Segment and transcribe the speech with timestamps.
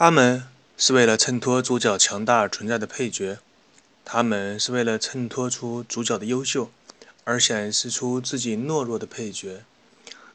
[0.00, 0.44] 他们
[0.78, 3.38] 是为了衬托主角强大而存在的配角，
[4.02, 6.70] 他们是为了衬托出主角的优秀
[7.24, 9.62] 而显示出自己懦弱的配角，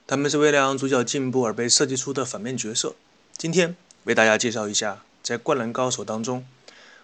[0.05, 2.93] 他们是为了让主角进步而被设计出的反面角色。
[3.35, 6.45] 今天为大家介绍一下，在《灌篮高手》当中，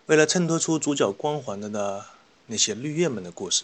[0.06, 2.06] 为了衬托出主角光环的的
[2.46, 3.64] 那些绿叶们的故事。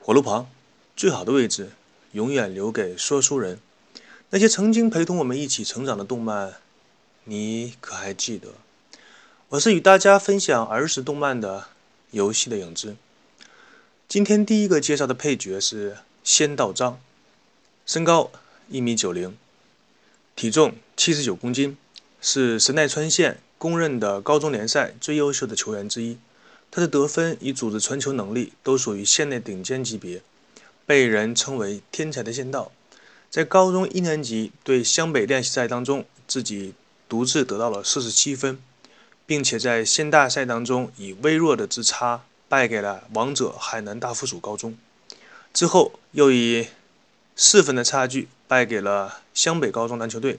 [0.00, 0.48] 火炉旁，
[0.94, 1.72] 最好的位置
[2.12, 3.58] 永远留给说书人。
[4.30, 6.54] 那些曾经陪同我们一起成长的动漫。
[7.24, 8.48] 你可还记得？
[9.50, 11.68] 我是与大家分享儿时动漫的
[12.10, 12.96] 游戏的影子。
[14.08, 17.00] 今天第一个介绍的配角是仙道章，
[17.86, 18.32] 身高
[18.68, 19.36] 一米九零，
[20.34, 21.76] 体重七十九公斤，
[22.20, 26.18] 是神奈川县公认的高中联赛最优秀的球员之一。
[26.72, 30.20] 他的得分与组织传球能力都属于县内顶尖级别，
[30.84, 32.72] 被人称为“天才的仙道”。
[33.30, 36.74] 在高中一年级对湘北练习赛当中，自己。
[37.12, 38.58] 独自得到了四十七分，
[39.26, 44.78] 并且在县大赛当中以微弱的之差败给了王者海南大附属高中，
[45.52, 46.68] 之后又以
[47.36, 50.38] 四分的差距败给了湘北高中篮球队，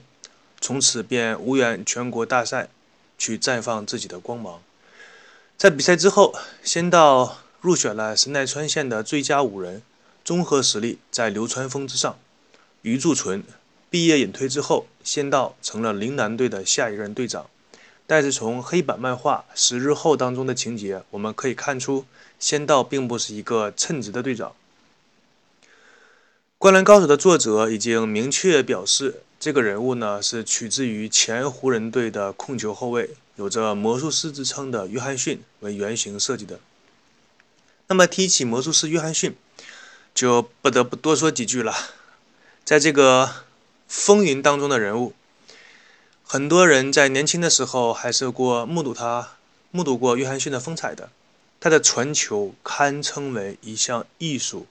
[0.60, 2.68] 从此便无缘全国大赛
[3.16, 4.60] 去绽放自己的光芒。
[5.56, 9.80] 在比赛之后，仙道入选了神奈川县的最佳五人，
[10.24, 12.18] 综合实力在流川枫之上。
[12.82, 13.44] 余柱纯。
[13.94, 17.48] 毕业隐退之后，仙道成了陵南队的下一任队长。
[18.08, 22.04] 但是从黑板漫画《十日后》当中的情节，我们可以看出，
[22.40, 24.50] 仙道并不是一个称职的队长。
[26.58, 36.58] 《灌篮高手》的作者已经明确表示，这个人物呢是取自于前湖人队的控球后卫，有着魔术师之称的约翰逊为原型设计的。
[37.86, 39.36] 那么提起魔术师约翰逊，
[40.12, 41.72] 就不得不多说几句了。
[42.64, 43.44] 在这个
[43.96, 45.14] 风云当中的人物，
[46.24, 49.36] 很多人在年轻的时候还是过目睹他
[49.70, 51.10] 目睹过约翰逊的风采的。
[51.60, 54.66] 他的传球堪称为一项艺术，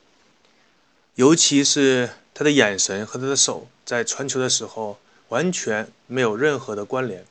[1.16, 7.26] 尤其是他的眼神和他的手在传球的时候完全没有任何的关联。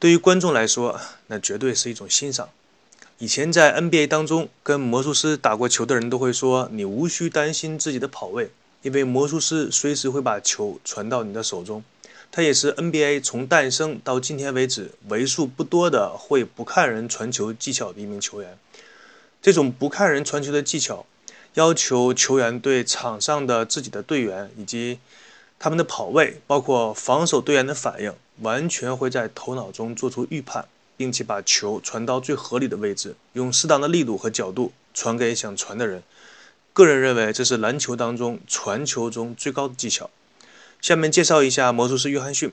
[0.00, 2.50] 对于观众来说，那绝对是一种欣赏。
[3.18, 8.50] 以前在 NBA 当中跟魔术师打过球的人都会说：“你无需担心自己的跑位。”
[8.82, 11.82] 因为魔术师随时会把球传到你的手中，
[12.30, 18.58] 他也是 NBA 从诞生到今天为止为数不多的会不看人传球技巧的一名球员。
[19.40, 21.06] 这种不看人传球的技巧，
[21.54, 24.98] 要求球员对场上的自己的队员以及
[25.58, 30.66] 他们的跑位，包括防守队员的反应，完全会在头脑中做出预判，
[30.96, 36.02] 并且把球传到最合理的位置，用适当的力度和角度传给想传的人。
[36.78, 40.08] 个人认为，这是篮球当中传球中最高的技巧。
[40.80, 42.52] 下面介绍一下魔术师约翰逊，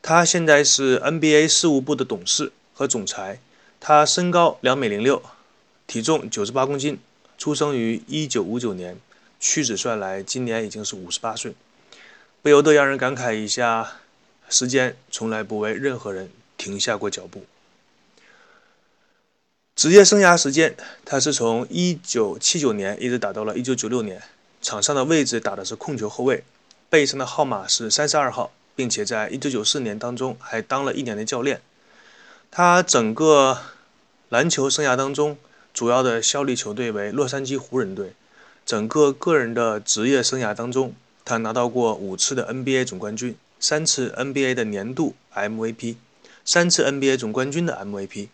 [0.00, 3.40] 他现在是 NBA 事务部的董事和总裁。
[3.78, 5.22] 他身高两米零六，
[5.86, 6.98] 体重九十八公斤，
[7.36, 8.98] 出生于一九五九年，
[9.38, 11.54] 屈指算来，今年已经是五十八岁。
[12.40, 13.98] 不由得让人感慨一下，
[14.48, 17.44] 时间从来不为任何人停下过脚步。
[19.82, 24.22] 职业生涯时间，他是从1979年一直打到了1996年。
[24.60, 26.44] 场上的位置打的是控球后卫，
[26.88, 31.60] 背上的号码是32号，并且在1994年当中还当了一年的教练。
[32.52, 33.58] 他整个
[34.28, 35.36] 篮球生涯当中，
[35.74, 38.12] 主要的效力球队为洛杉矶湖人队。
[38.64, 40.94] 整个个人的职业生涯当中，
[41.24, 45.96] 他拿到过五次的 NBA 总冠军，三次 NBA 的年度 MVP，
[46.44, 48.28] 三次 NBA 总冠军的 MVP。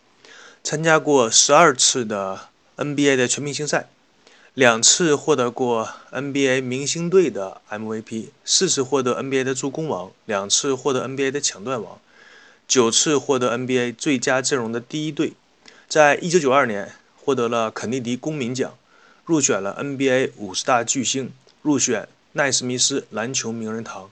[0.62, 3.88] 参加过十二次的 NBA 的全明星赛，
[4.54, 11.98] 两次获得过 NBA 明星队的 MVP，四次获得 NBA 的助攻王，两次获得 NBA 的抢断王，
[12.66, 15.32] 九次获得 NBA 最佳阵容的第一队。
[15.88, 18.74] 在一九九二年获得了肯尼迪公民奖，
[19.24, 21.32] 入选了 NBA 五十大巨星，
[21.62, 24.10] 入选奈斯密斯篮球名人堂，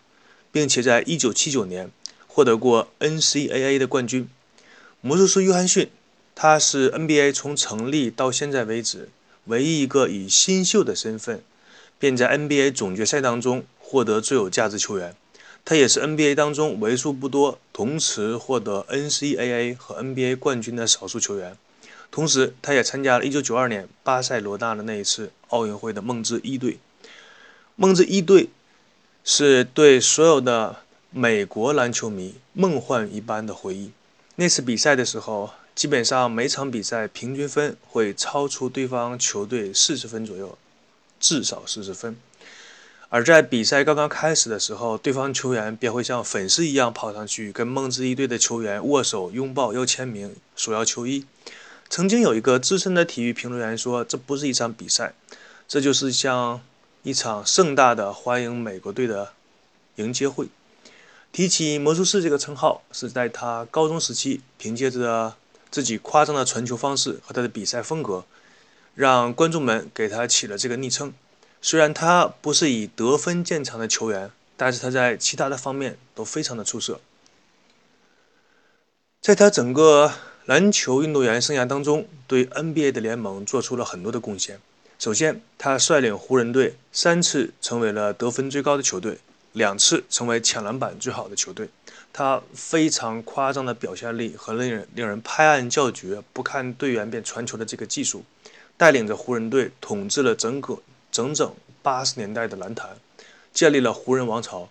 [0.50, 1.90] 并且在一九七九年
[2.26, 4.28] 获得过 NCAA 的冠军。
[5.02, 5.90] 魔术师约翰逊。
[6.38, 9.08] 他是 NBA 从成立到现在为止
[9.46, 11.40] 唯一一个以新秀的身份，
[11.98, 15.16] 便在 NBA 总决赛当中获得最有价值球员。
[15.64, 21.56] 他也是 NBA 当中为数不多同时获得 NCAA 和 NBA 冠军的少数球员。
[22.10, 26.78] 同时，他也参加了1992年巴塞罗那的那一次奥运会的梦之一队。
[27.76, 28.50] 梦之一队
[29.24, 30.80] 是对所有的
[31.10, 33.90] 美国篮球迷梦幻一般的回忆。
[34.34, 35.50] 那次比赛的时候。
[35.76, 40.56] 基本上每场比赛平均分会超出对方球队四十分左右，
[41.20, 42.16] 至少四十分。
[43.10, 51.26] 而在比赛刚刚开始的时候，对方球员便会像粉丝一样跑上去，跟梦之一队的球员握手、拥抱、要签名、索要球衣。
[51.90, 55.12] 曾经有一个资深的体育评论员说：“这不是一场比赛，
[55.68, 56.62] 这就是像
[57.02, 59.34] 一场盛大的欢迎美国队的
[59.96, 60.48] 迎接会。”
[61.32, 65.34] 提起魔术师这个称号，是在他高中时期，凭借着
[65.76, 68.24] 自己夸张的传球方式和他的比赛风格，
[68.94, 71.12] 让观众们给他起了这个昵称。
[71.60, 76.98] 虽然他不是以得分见长的球员，但是他在其他的方面都非常的出色。
[79.20, 80.14] 在他整个
[80.46, 84.58] 篮球运动员生涯当中，对 NBA 的联盟做出了很多的贡献。
[84.98, 89.18] 首先，他率领湖人队三次成为了得分最高的球队，
[89.52, 91.68] 两次成为抢篮板最好的球队。
[92.18, 98.24] 他非常夸张的表现力和令人令人拍案叫绝、不看队员便传球的这个技术，
[98.78, 100.78] 带领着湖人队统治了整个。
[101.12, 102.96] 整整八十年代的篮坛，
[103.52, 104.70] 建立了湖人王朝。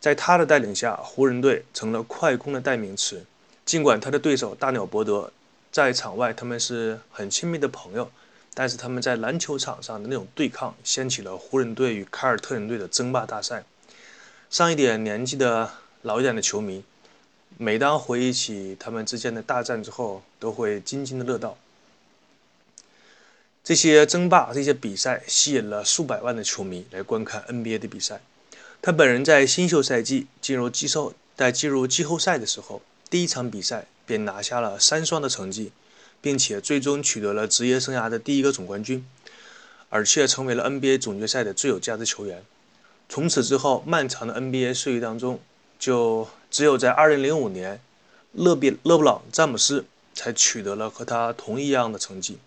[0.00, 3.26] 在他的带领下，湖人队成了快攻的代名词。
[3.66, 5.30] 尽管他的对手大鸟伯德
[5.70, 8.10] 在场外他们是很亲密的朋友，
[8.54, 13.64] 但是他们在篮球场上的那种对抗，掀起了湖人队与凯尔特人队的争霸大赛。
[14.48, 15.70] 上一点年纪的
[16.02, 16.82] 老一点的球迷，
[17.58, 21.58] 每当回忆起他们之间的大战之后，都会津津的乐道。
[23.62, 28.22] 这些争霸、这些比赛吸引了数百万的球迷来观看 NBA 的比赛。
[28.80, 32.80] 他本人在新秀赛季进入季后在进入季后赛的时候，
[33.10, 35.70] 第一场比赛便拿下了三双的成绩，
[36.22, 39.06] 并且最终取得了职业生涯的第一个总冠军，
[39.90, 42.42] 而且成为了 NBA 总决赛的最有价值球员。
[43.10, 45.38] 从此之后，漫长的 NBA 岁月当中，
[45.80, 47.80] 就只有在2005年，
[48.32, 52.38] 勒比勒布朗詹姆斯才取得了和他同一样的成绩。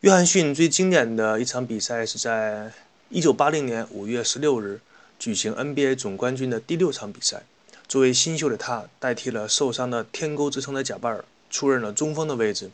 [0.00, 2.70] 约翰逊最经典的一场比赛是在
[3.10, 4.80] 1980年5月16日
[5.18, 7.42] 举行 NBA 总冠军的第六场比赛。
[7.88, 12.70] 作为新秀的他，代替了受伤的“天钩”之称的贾巴尔，出任了中锋的位置。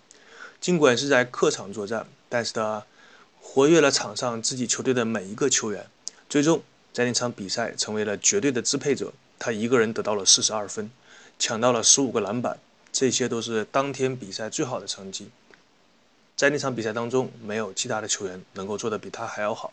[0.61, 2.85] 尽管是在客场作战，但是他
[3.41, 5.87] 活跃了场上自己球队的每一个球员。
[6.29, 6.62] 最终，
[6.93, 9.12] 在那场比赛成为了绝对的支配者。
[9.42, 10.88] 他一个人得到了42分，
[11.36, 12.60] 抢到了15个篮板，
[12.92, 15.30] 这些都是当天比赛最好的成绩。
[16.36, 19.72] 在那场比赛当中，没有其他的球员能够做得比他还要好，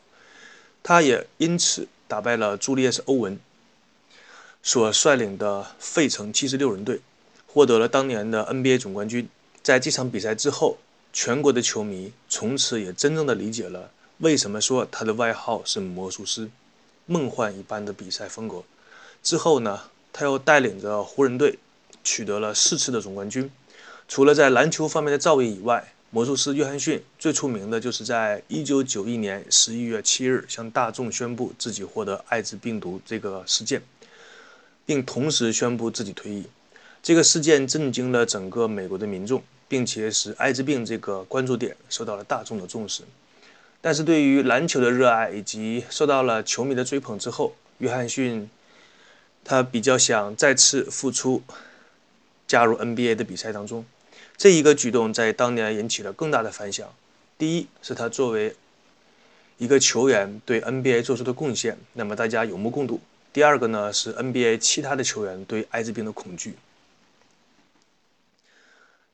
[0.81, 3.39] 他也因此打败了朱利叶斯·欧文
[4.63, 7.01] 所率领的费城七十六人队，
[7.45, 9.29] 获得了当年的 NBA 总冠军。
[9.61, 10.79] 在这场比赛之后，
[11.13, 16.49] 全国的球迷从此也真正的理解了为什么说他的外号是魔术师，
[17.05, 18.63] 梦幻一般的比赛风格。
[19.21, 19.81] 之后呢，
[20.11, 21.59] 他又带领着湖人队
[22.03, 23.49] 取得了四次的总冠军。
[24.07, 33.81] 除了在篮球方面的造诣以外，魔术师约翰逊最出名的就是在1991年11月7日向大众宣布自己获得艾滋病毒这个事件，
[34.87, 36.45] 并同时宣布自己退役。
[37.03, 43.03] 这个事件震惊了整个美国的民众，并且使艾滋病这个关注点受到了大众的重视。
[43.79, 48.49] 但是对于篮球的热爱以及受到了球迷的追捧之后，约翰逊
[49.43, 51.41] 他比较想再次复出，
[52.47, 53.85] 加入 NBA 的比赛当中。
[54.37, 56.87] 这一个举动在当年引起了更大的反响。
[57.37, 58.55] 第一是他作为
[59.57, 63.01] 一个球员对 NBA 做出的贡献，那么大家有目共睹。
[63.33, 66.55] 第二个呢是 NBA 其他的球员对艾滋病的恐惧。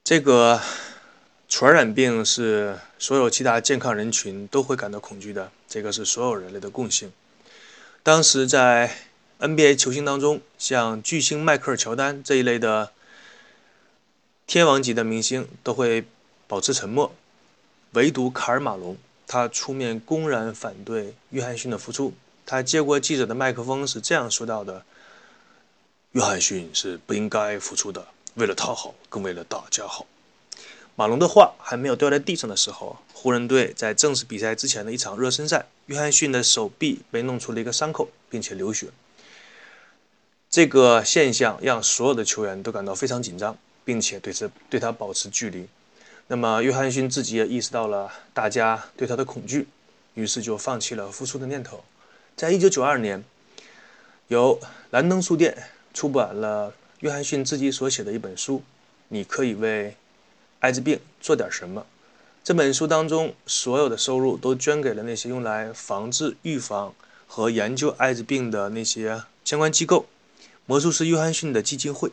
[0.03, 0.62] 这个
[1.50, 7.12] 传染病是所有其他健康人群都会感到恐惧的，这个是所有人类的共性。
[8.03, 8.96] 当时在
[9.39, 12.92] NBA 球星当中，像巨星迈克尔·乔丹这一类的。
[14.48, 16.06] 天王级的明星都会
[16.48, 17.13] 保持沉默，
[17.92, 18.96] 唯独卡尔马龙，
[19.27, 22.13] 他出面公然反对约翰逊的复出。
[22.46, 24.86] 他接过记者的麦克风是这样说到的
[26.13, 30.06] ：“约翰逊是不应该复出的，为了讨好，更为了大家好。”
[30.96, 38.88] 马龙的话还没有掉在地上的时候，湖人队在正式比赛之前的一场热身赛，约翰逊的手臂被弄出了一个伤口，并且流血。
[40.55, 43.57] 这个现象让所有的球员都感到非常紧张。
[43.83, 45.67] 并且对这对他保持距离，
[46.27, 49.67] 那么约翰逊自己也意识到了大家对他的恐惧，
[50.15, 51.83] 于是就放弃了复出的念头。
[52.35, 53.24] 在一九九二年，
[54.29, 54.59] 由
[54.89, 55.55] 兰登书店
[55.93, 58.57] 出版了约翰逊自己所写的一本书
[59.09, 59.95] 《你可以为
[60.62, 61.81] 艾滋病做点什么》。
[62.43, 66.91] 这本书当中所有的收入都捐给了那些用来防治、预防
[67.27, 70.07] 和研究艾滋病的那些相关机构——
[70.67, 72.12] 魔术师约翰逊的基金会。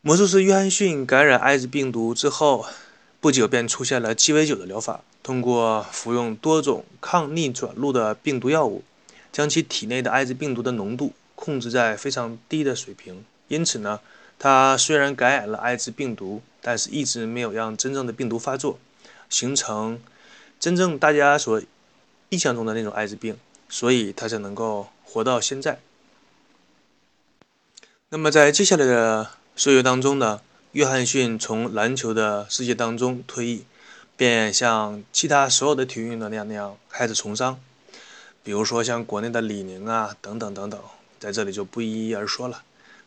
[0.00, 2.66] 魔术师约翰逊感染艾滋病毒之后，
[3.20, 5.02] 不久便出现了鸡尾酒的疗法。
[5.22, 8.82] 通过服用多种抗逆转录的病毒药物，
[9.30, 13.24] 将其体内的艾滋病毒的浓度控制在非常低的水平。
[13.48, 14.00] 因此呢，
[14.38, 18.78] 他虽然感染了艾滋病毒，但是一直没有让真正的病毒发作，
[19.28, 20.00] 形成
[20.58, 21.60] 真正大家所
[22.30, 23.36] 印象中的那种艾滋病，
[23.68, 25.80] 所以他才能够活到现在。
[28.12, 30.40] 那么在接下来的岁月当中呢，
[30.72, 33.64] 约翰逊从篮球的世界当中退役，
[34.16, 37.60] 便像其他所有的体育运动员那样开始从商，
[38.42, 40.80] 比如说像国内的李宁啊等等等等，
[41.20, 42.64] 在这里就不一一而说了。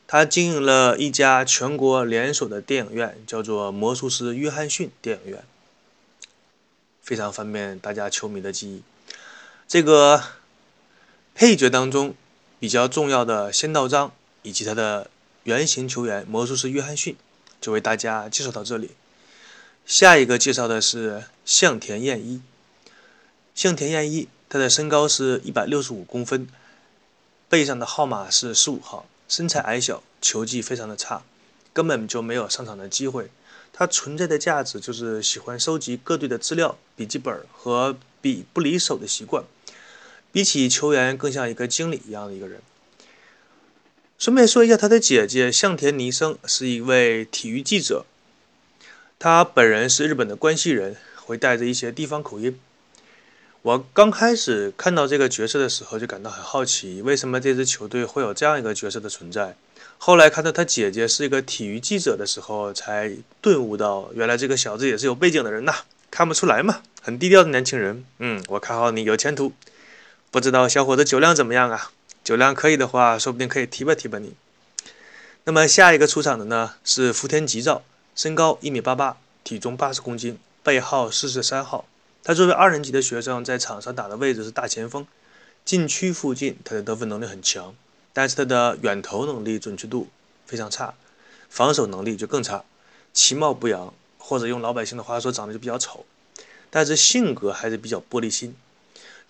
[0.07, 5.43] 他经营了一家全国连锁的电影院，叫做魔术师约翰逊电影院，
[7.01, 8.81] 非常方便大家球迷的记忆。
[9.67, 10.23] 这个
[11.35, 12.15] 配角当中
[12.57, 14.13] 比较重要的仙道章。
[14.43, 15.09] 以及他的
[15.43, 17.17] 原型球员魔术师约翰逊，
[17.59, 18.91] 就为大家介绍到这里。
[19.85, 22.41] 下一个介绍的是向田彦一。
[23.55, 26.47] 向田彦一，他的身高是一百六十五公分，
[27.49, 31.23] 背上的号码是十五号，身材矮小，球技非常的差，
[31.71, 33.29] 根本就没有上场的机会。
[33.71, 39.43] 他存在的价值就是喜欢收集各队的资料、笔记本和笔不离手的习惯，
[40.31, 42.61] 比起球员更像一个经理一样的一个人。
[44.17, 48.05] 顺便说一下，他的姐姐向田尼生是一位体育记者，
[49.19, 52.57] 他本人是日本的关西人，会带着一些地方口音。
[53.61, 59.55] 我刚开始看到这个角色的时候，就感到很好奇，为什么这支球队会有这样一个角色的存在。
[59.97, 65.73] 后来看到他姐姐是一个体育记者的时候，才顿悟到，原来这个小子也是有背景的人呐，
[66.11, 68.05] 看不出来嘛，很低调的年轻人。
[68.19, 69.53] 嗯，我看好你有前途，
[70.29, 71.91] 不知道小伙子酒量怎么样啊？
[72.23, 74.33] 酒量可以的话，说不定可以提拔提拔你。
[75.43, 77.83] 那么下一个出场的呢是福田吉兆，
[78.15, 81.85] 身高一米八八，体重八十公斤，背号四十三号。
[82.23, 85.05] 他作为二年级的学生，在场上打的位置是大前锋，
[85.65, 87.75] 禁区附近他的得分能力很强，
[88.13, 90.07] 但是他的远投能力准确度
[90.45, 90.93] 非常差，
[91.49, 92.63] 防守能力就更差，
[93.11, 96.05] 其貌不扬，或者用老百姓的话说，长得就比较丑，
[96.69, 98.55] 但是性格还是比较玻璃心。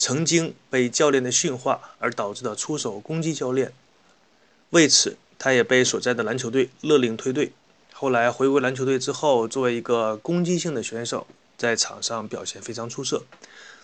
[0.06, 3.72] 曾经被教练的训话而导致的出手攻击教练，
[4.72, 7.54] 为此他也被所在的篮球队勒令退队。
[7.94, 13.24] 后来回归篮球队之后，作为一个攻击性的选手，在场上表现非常出色，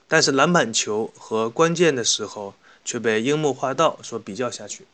[0.09, 4.85] 但是篮板球和关键的时候却被樱木花道所比较下去。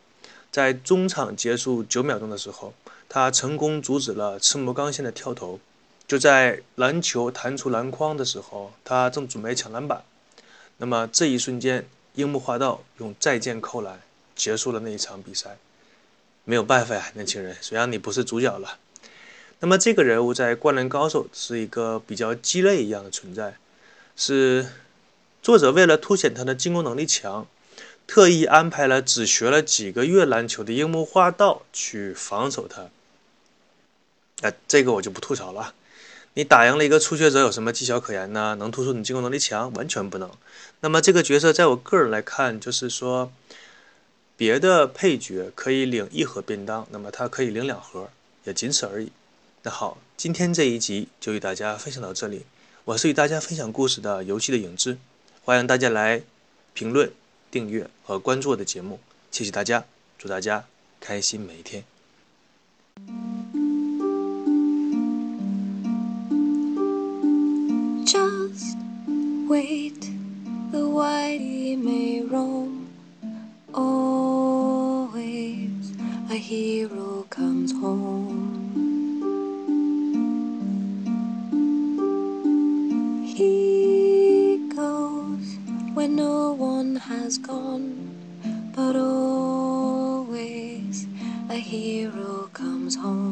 [0.52, 2.76] 在中场结束九秒钟的时候，
[3.10, 5.60] 他成功阻止了赤木刚宪的跳投。
[6.08, 10.04] 就在篮球弹出篮筐的时候，他正准备抢篮板。
[10.78, 14.02] 那么这一瞬间，樱木花道用再见扣篮
[14.36, 15.58] 结束了那一场比赛。
[16.44, 18.78] 没有办法呀，年轻人，谁让你不是主角了？
[19.62, 23.56] 那么这个人物在《灌篮高手》是一个比较鸡肋一样的存在，
[24.16, 24.68] 是
[25.42, 27.48] 作者为了凸显他的进攻能力强，
[28.06, 32.90] 特意安排了只学了几个月篮球的樱木花道去防守他。
[34.42, 35.74] 哎，这个我就不吐槽了。
[36.38, 38.56] 你打赢了一个初学者有什么技巧可言呢？
[38.60, 39.72] 能突出你进攻能力强？
[39.74, 40.30] 完全不能。
[40.82, 43.32] 那么这个角色在我个人来看，就是说，
[44.36, 48.10] 别的配角可以领一盒便当，那么他可以领两盒，
[48.44, 49.14] 也仅此而已。
[49.64, 52.46] 那好，今天这一集就与大家分享到这里。
[52.84, 54.98] 我是与大家分享故事的游戏的影子，
[55.46, 56.22] 欢迎大家来
[56.74, 57.10] 评论、
[57.50, 59.00] 订阅和关注我的节目。
[59.32, 59.86] 谢谢大家，
[60.18, 60.66] 祝大家
[61.00, 61.95] 开心每一天。
[69.48, 70.12] Wait,
[70.72, 72.88] the whitey may roam.
[73.74, 75.18] Always
[76.30, 78.62] a hero comes home.
[83.26, 85.58] He goes
[85.96, 88.12] when no one has gone,
[88.76, 90.28] but always
[91.50, 93.25] a hero comes home.